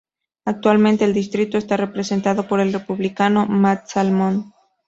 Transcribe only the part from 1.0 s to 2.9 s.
el distrito está representado por el